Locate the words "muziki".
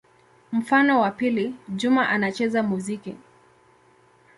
2.63-3.15